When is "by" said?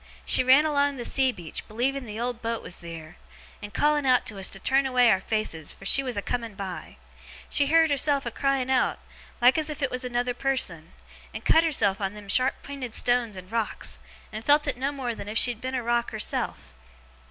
6.55-6.97